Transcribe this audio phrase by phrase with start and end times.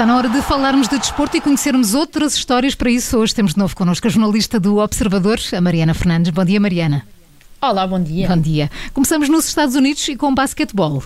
[0.00, 2.74] Está na hora de falarmos de desporto e conhecermos outras histórias.
[2.74, 6.32] Para isso, hoje temos de novo connosco a jornalista do Observador, a Mariana Fernandes.
[6.32, 7.06] Bom dia, Mariana.
[7.60, 8.26] Olá, bom dia.
[8.26, 8.70] Bom dia.
[8.94, 11.02] Começamos nos Estados Unidos e com basquetebol.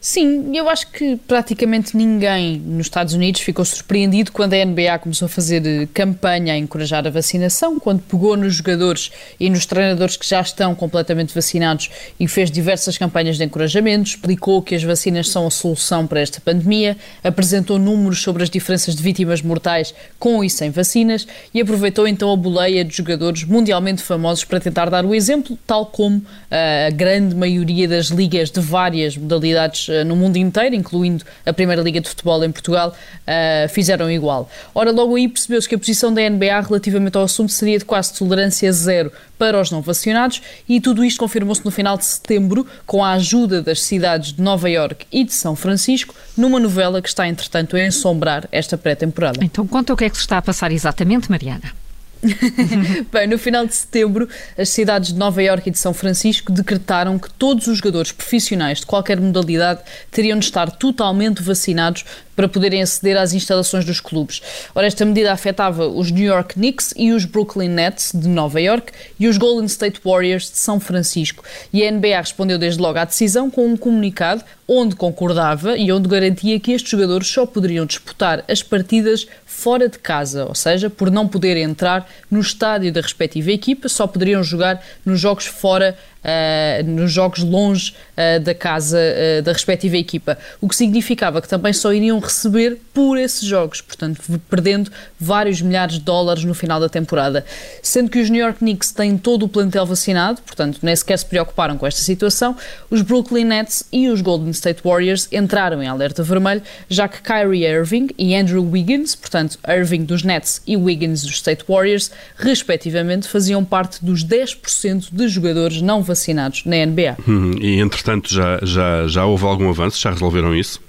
[0.00, 5.26] Sim, eu acho que praticamente ninguém nos Estados Unidos ficou surpreendido quando a NBA começou
[5.26, 10.16] a fazer eh, campanha a encorajar a vacinação, quando pegou nos jogadores e nos treinadores
[10.16, 15.28] que já estão completamente vacinados e fez diversas campanhas de encorajamento, explicou que as vacinas
[15.30, 20.44] são a solução para esta pandemia, apresentou números sobre as diferenças de vítimas mortais com
[20.44, 25.04] e sem vacinas e aproveitou então a boleia de jogadores mundialmente famosos para tentar dar
[25.04, 26.22] o exemplo, tal como
[26.52, 31.52] eh, a grande maioria das ligas de várias modalidades eh, no mundo inteiro, incluindo a
[31.52, 34.50] Primeira Liga de Futebol em Portugal, uh, fizeram igual.
[34.74, 38.14] Ora, logo aí percebeu-se que a posição da NBA relativamente ao assunto seria de quase
[38.14, 43.04] tolerância zero para os não vacinados e tudo isto confirmou-se no final de setembro com
[43.04, 47.28] a ajuda das cidades de Nova Iorque e de São Francisco numa novela que está,
[47.28, 49.38] entretanto, a ensombrar esta pré-temporada.
[49.42, 51.72] Então conta o que é que se está a passar exatamente, Mariana.
[53.12, 57.18] Bem, no final de setembro, as cidades de Nova Iorque e de São Francisco decretaram
[57.18, 62.04] que todos os jogadores profissionais de qualquer modalidade teriam de estar totalmente vacinados
[62.38, 64.40] para poderem aceder às instalações dos clubes.
[64.72, 68.92] Ora, esta medida afetava os New York Knicks e os Brooklyn Nets de Nova York
[69.18, 71.42] e os Golden State Warriors de São Francisco.
[71.72, 76.08] E a NBA respondeu desde logo à decisão com um comunicado onde concordava e onde
[76.08, 81.10] garantia que estes jogadores só poderiam disputar as partidas fora de casa, ou seja, por
[81.10, 86.84] não poder entrar no estádio da respectiva equipa, só poderiam jogar nos jogos fora uh,
[86.86, 91.72] nos jogos longe uh, da casa uh, da respectiva equipa, o que significava que também
[91.72, 96.88] só iriam receber por esses jogos, portanto, perdendo vários milhares de dólares no final da
[96.88, 97.44] temporada.
[97.82, 101.26] Sendo que os New York Knicks têm todo o plantel vacinado, portanto, nem sequer se
[101.26, 102.56] preocuparam com esta situação,
[102.90, 107.64] os Brooklyn Nets e os Golden State Warriors entraram em alerta vermelho, já que Kyrie
[107.64, 113.64] Irving e Andrew Wiggins, portanto, Irving dos Nets e Wiggins dos State Warriors, respectivamente, faziam
[113.64, 117.16] parte dos 10% de jogadores não vacinados na NBA.
[117.28, 120.00] Hum, e entretanto já, já, já houve algum avanço?
[120.00, 120.80] Já resolveram isso?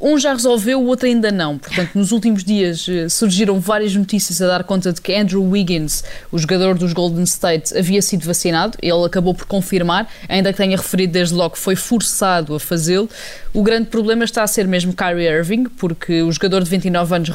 [0.00, 1.58] Um já resolveu, o outro ainda não.
[1.58, 6.04] Portanto, nos últimos dias eh, surgiram várias notícias a dar conta de que Andrew Wiggins,
[6.30, 8.76] o jogador dos Golden State, havia sido vacinado.
[8.82, 13.08] Ele acabou por confirmar, ainda que tenha referido desde logo que foi forçado a fazê-lo.
[13.54, 17.30] O grande problema está a ser mesmo Kyrie Irving, porque o jogador de 29 anos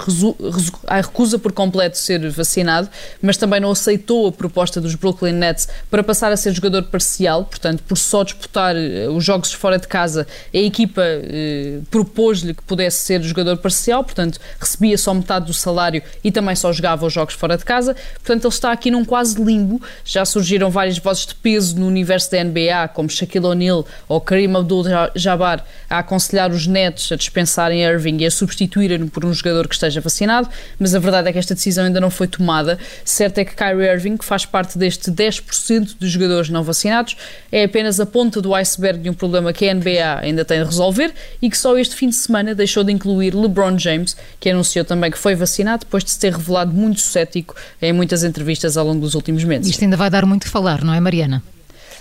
[0.88, 2.88] recusa por completo ser vacinado,
[3.20, 7.46] mas também não aceitou a proposta dos Brooklyn Nets para passar a ser jogador parcial.
[7.46, 11.80] Portanto, por só disputar eh, os jogos fora de casa, a equipa eh,
[12.12, 16.72] propôs-lhe que pudesse ser jogador parcial, portanto, recebia só metade do salário e também só
[16.72, 17.96] jogava os jogos fora de casa.
[18.16, 19.82] Portanto, ele está aqui num quase limbo.
[20.04, 24.54] Já surgiram várias vozes de peso no universo da NBA, como Shaquille O'Neal ou Kareem
[24.56, 29.74] Abdul-Jabbar, a aconselhar os netos a dispensarem Irving e a substituírem-no por um jogador que
[29.74, 32.78] esteja vacinado, mas a verdade é que esta decisão ainda não foi tomada.
[33.06, 37.16] Certo é que Kyrie Irving, que faz parte deste 10% dos jogadores não vacinados,
[37.52, 40.66] é apenas a ponta do iceberg de um problema que a NBA ainda tem de
[40.66, 44.84] resolver e que só este fim de semana deixou de incluir LeBron James, que anunciou
[44.84, 48.88] também que foi vacinado depois de se ter revelado muito cético em muitas entrevistas ao
[48.88, 49.70] longo dos últimos meses.
[49.70, 51.44] Isto ainda vai dar muito que falar, não é, Mariana?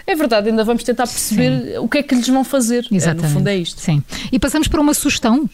[0.06, 1.78] É verdade, ainda vamos tentar perceber Sim.
[1.80, 2.86] o que é que lhes vão fazer.
[2.90, 3.28] Exatamente.
[3.28, 3.78] no fundo é isto.
[3.78, 4.02] Sim.
[4.32, 5.46] E passamos para uma sugestão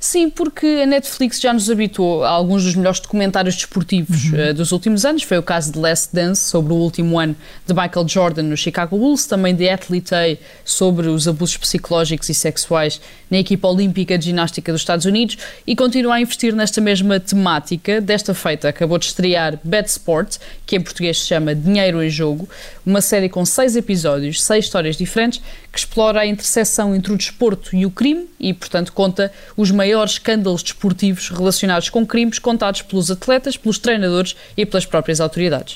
[0.00, 4.50] Sim, porque a Netflix já nos habituou a alguns dos melhores documentários desportivos uhum.
[4.50, 5.22] uh, dos últimos anos.
[5.22, 7.34] Foi o caso de Last Dance, sobre o último ano
[7.66, 12.34] de Michael Jordan no Chicago Bulls, também de Athlete A, sobre os abusos psicológicos e
[12.34, 15.36] sexuais na equipa olímpica de ginástica dos Estados Unidos
[15.66, 18.00] e continua a investir nesta mesma temática.
[18.00, 22.48] Desta feita, acabou de estrear Bad Sport, que em português se chama Dinheiro em Jogo,
[22.84, 25.40] uma série com seis episódios, seis histórias diferentes,
[25.72, 30.12] que explora a interseção entre o desporto e o crime e, portanto, conta os maiores
[30.12, 35.74] escândalos desportivos relacionados com crimes contados pelos atletas, pelos treinadores e pelas próprias autoridades.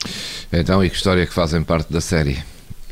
[0.52, 2.40] Então, e que história que fazem parte da série?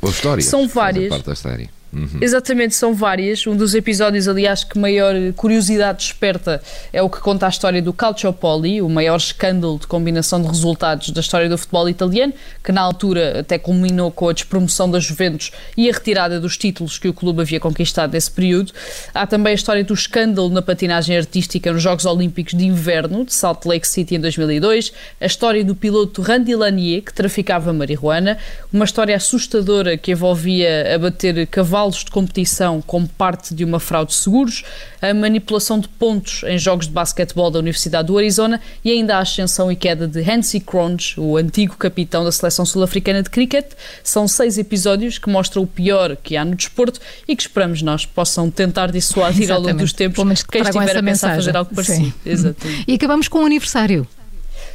[0.03, 1.09] Ou histórias São várias.
[1.09, 1.71] Fazem parte da série?
[1.93, 2.19] Uhum.
[2.21, 3.47] Exatamente, são várias.
[3.47, 7.93] Um dos episódios, aliás, que maior curiosidade desperta é o que conta a história do
[7.93, 12.33] Calciopoli, o maior escândalo de combinação de resultados da história do futebol italiano,
[12.63, 16.99] que na altura até culminou com a despromoção das Juventus e a retirada dos títulos
[16.99, 18.73] que o clube havia conquistado nesse período.
[19.13, 23.35] Há também a história do escândalo na patinagem artística nos Jogos Olímpicos de Inverno de
[23.35, 28.39] Salt Lake City em 2002, a história do piloto Randy Lanier, que traficava marihuana,
[28.73, 34.11] uma história assustadora que envolvia abater cavalos intervalos de competição como parte de uma fraude
[34.11, 34.65] de seguros,
[35.01, 39.21] a manipulação de pontos em jogos de basquetebol da Universidade do Arizona e ainda a
[39.21, 43.67] ascensão e queda de Hansi Cronch, o antigo capitão da seleção sul-africana de cricket.
[44.03, 48.05] São seis episódios que mostram o pior que há no desporto e que esperamos nós
[48.05, 52.13] possam tentar dissuadir ao longo dos tempos quem estiver a pensar fazer algo parecido.
[52.27, 52.85] Exatamente.
[52.87, 54.07] E acabamos com o aniversário.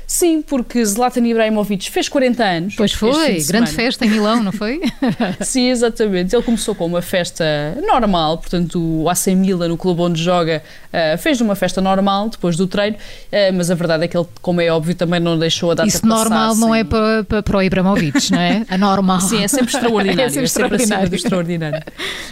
[0.08, 2.76] Sim, porque Zlatan Ibrahimovic fez 40 anos.
[2.76, 4.80] Pois foi, grande festa em Milão, não foi?
[5.42, 6.36] Sim, exatamente.
[6.36, 7.46] Ele começou com uma festa
[7.88, 10.62] normal, portanto, o AC Milan, no clube onde joga,
[10.94, 14.28] uh, fez uma festa normal depois do treino, uh, mas a verdade é que ele,
[14.42, 16.16] como é óbvio, também não deixou a data Isso passar.
[16.16, 16.62] normal assim.
[16.62, 18.66] não é para, para, para o Ibrahimovic, não é?
[18.70, 19.22] A normal.
[19.22, 20.22] Sim, é sempre extraordinário.
[20.26, 21.84] é sempre, é sempre acima do extraordinário.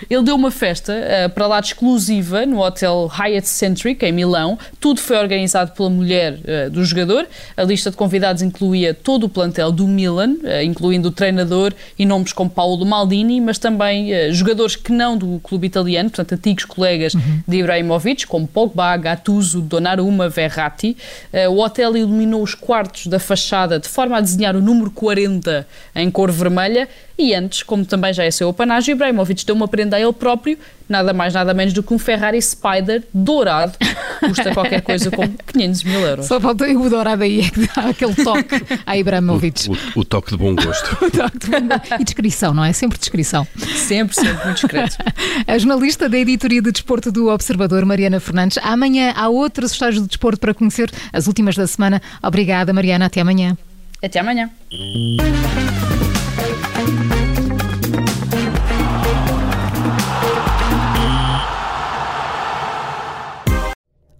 [0.09, 4.59] Ele deu uma festa uh, para lá de exclusiva no hotel Hyatt Centric, em Milão.
[4.79, 6.37] Tudo foi organizado pela mulher
[6.71, 7.27] do jogador.
[7.55, 12.05] A lista de convidados incluía todo o plantel do Milan, eh, incluindo o treinador e
[12.05, 16.65] nomes como Paulo Maldini, mas também uh, jogadores que não do clube italiano, portanto, antigos
[16.65, 17.43] colegas uhum.
[17.47, 20.97] de Ibrahimovic, como Pogba, Gattuso, Donnarumma, Verratti.
[21.33, 25.67] Uh, o hotel iluminou os quartos da fachada de forma a desenhar o número 40
[25.95, 26.87] em cor vermelha
[27.17, 30.57] e antes, como também já é seu apanágio, Ibrahimovic deu uma prenda a ele próprio,
[30.87, 35.33] nada mais nada menos do que um Ferrari Spider dourado, que custa qualquer coisa como
[35.47, 36.25] 500 mil euros.
[36.25, 39.69] Só falta o dourado aí, é que dá aquele toque a Ibrahimovic.
[39.69, 40.97] O, o, o toque de bom gosto.
[41.05, 42.01] o toque de bom gosto.
[42.01, 42.73] E descrição, não é?
[42.73, 43.47] Sempre descrição.
[43.75, 44.97] Sempre, sempre, muito discreto.
[45.47, 48.57] a jornalista da editoria de desporto do Observador, Mariana Fernandes.
[48.63, 52.01] Amanhã há outros estágios de desporto para conhecer, as últimas da semana.
[52.21, 53.05] Obrigada, Mariana.
[53.05, 53.57] Até amanhã.
[54.01, 54.49] Até amanhã.